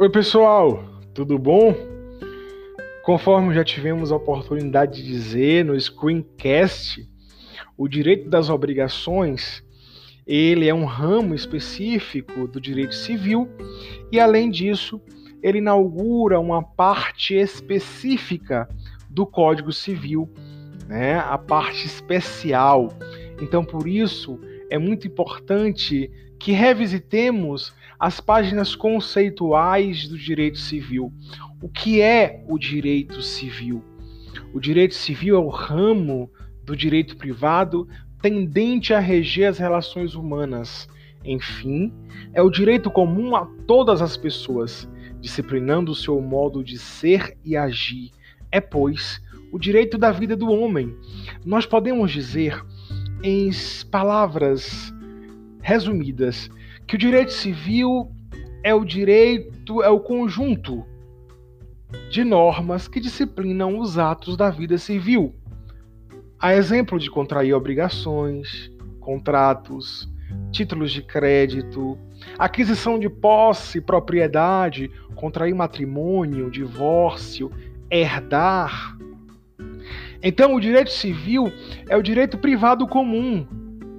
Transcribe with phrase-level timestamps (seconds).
[0.00, 0.82] Oi, pessoal,
[1.12, 1.74] tudo bom?
[3.04, 7.06] Conforme já tivemos a oportunidade de dizer no screencast,
[7.76, 9.62] o direito das obrigações,
[10.26, 13.46] ele é um ramo específico do direito civil
[14.10, 15.02] e além disso,
[15.42, 18.66] ele inaugura uma parte específica
[19.10, 20.32] do Código Civil,
[20.88, 21.18] né?
[21.18, 22.88] A parte especial.
[23.38, 31.12] Então, por isso, é muito importante que revisitemos as páginas conceituais do direito civil.
[31.60, 33.84] O que é o direito civil?
[34.54, 36.30] O direito civil é o ramo
[36.64, 37.86] do direito privado
[38.22, 40.88] tendente a reger as relações humanas.
[41.24, 41.92] Enfim,
[42.32, 44.88] é o direito comum a todas as pessoas,
[45.20, 48.10] disciplinando o seu modo de ser e agir.
[48.50, 49.20] É, pois,
[49.52, 50.96] o direito da vida do homem.
[51.44, 52.64] Nós podemos dizer,
[53.22, 53.50] em
[53.90, 54.92] palavras
[55.62, 56.50] resumidas,
[56.86, 58.10] que o direito civil
[58.62, 60.84] é o direito, é o conjunto
[62.10, 65.34] de normas que disciplinam os atos da vida civil.
[66.38, 70.08] A exemplo de contrair obrigações, contratos,
[70.50, 71.98] títulos de crédito,
[72.38, 77.50] aquisição de posse, propriedade, contrair matrimônio, divórcio,
[77.90, 78.96] herdar.
[80.22, 81.50] Então, o direito civil
[81.88, 83.46] é o direito privado comum,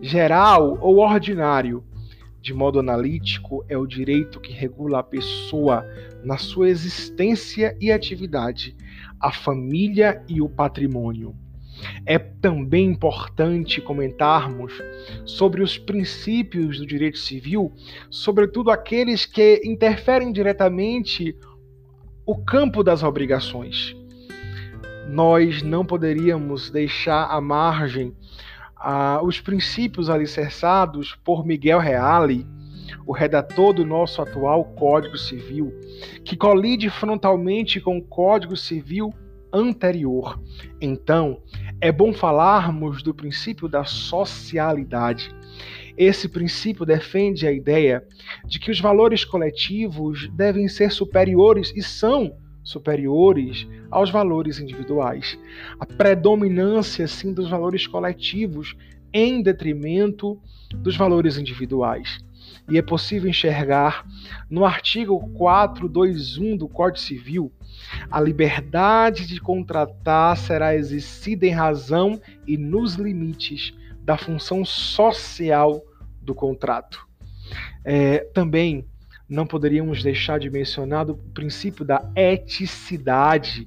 [0.01, 1.83] geral ou ordinário,
[2.41, 5.85] de modo analítico, é o direito que regula a pessoa
[6.23, 8.75] na sua existência e atividade,
[9.19, 11.35] a família e o patrimônio.
[12.05, 14.73] É também importante comentarmos
[15.25, 17.71] sobre os princípios do direito civil,
[18.09, 21.35] sobretudo aqueles que interferem diretamente
[22.25, 23.95] o campo das obrigações.
[25.11, 28.15] Nós não poderíamos deixar à margem
[28.77, 32.47] ah, os princípios alicerçados por Miguel Reale,
[33.05, 35.69] o redator do nosso atual Código Civil,
[36.23, 39.13] que colide frontalmente com o Código Civil
[39.51, 40.41] anterior.
[40.79, 41.41] Então,
[41.81, 45.35] é bom falarmos do princípio da socialidade.
[45.97, 48.01] Esse princípio defende a ideia
[48.45, 52.33] de que os valores coletivos devem ser superiores e são
[52.63, 55.37] superiores aos valores individuais.
[55.79, 58.75] A predominância, sim, dos valores coletivos
[59.13, 60.39] em detrimento
[60.75, 62.23] dos valores individuais.
[62.69, 64.05] E é possível enxergar
[64.49, 67.51] no artigo 421 do Código Civil
[68.09, 75.83] a liberdade de contratar será exercida em razão e nos limites da função social
[76.21, 77.07] do contrato.
[77.83, 78.85] É, também
[79.31, 83.65] não poderíamos deixar de mencionar o princípio da eticidade.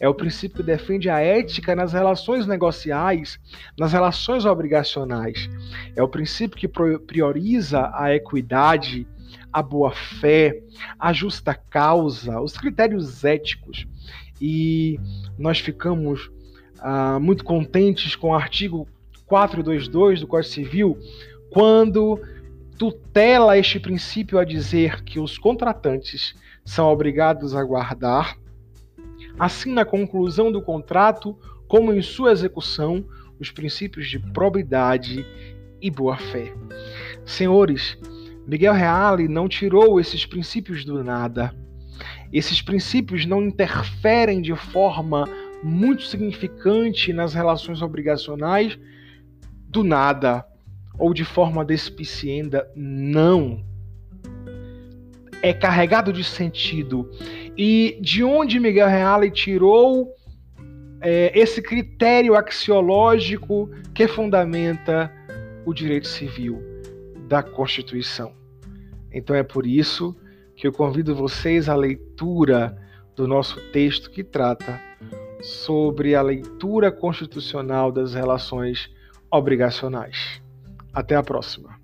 [0.00, 3.38] É o princípio que defende a ética nas relações negociais,
[3.78, 5.48] nas relações obrigacionais.
[5.94, 9.06] É o princípio que prioriza a equidade,
[9.52, 10.60] a boa-fé,
[10.98, 13.86] a justa causa, os critérios éticos.
[14.40, 14.98] E
[15.38, 16.28] nós ficamos
[16.80, 18.88] ah, muito contentes com o artigo
[19.26, 20.98] 422 do Código Civil,
[21.50, 22.20] quando
[22.78, 28.36] tutela este princípio a dizer que os contratantes são obrigados a guardar,
[29.38, 33.04] assim na conclusão do contrato como em sua execução,
[33.38, 35.26] os princípios de probidade
[35.80, 36.52] e boa-fé.
[37.24, 37.98] Senhores,
[38.46, 41.54] Miguel Reale não tirou esses princípios do nada.
[42.32, 45.28] Esses princípios não interferem de forma
[45.62, 48.78] muito significante nas relações obrigacionais
[49.68, 50.44] do nada
[50.98, 53.64] ou de forma despicienda, não.
[55.42, 57.10] É carregado de sentido.
[57.56, 60.12] E de onde Miguel Reale tirou
[61.00, 65.12] é, esse critério axiológico que fundamenta
[65.66, 66.62] o direito civil
[67.28, 68.32] da Constituição?
[69.12, 70.16] Então é por isso
[70.56, 72.76] que eu convido vocês à leitura
[73.14, 74.80] do nosso texto que trata
[75.40, 78.90] sobre a leitura constitucional das relações
[79.30, 80.43] obrigacionais.
[80.94, 81.83] Até a próxima.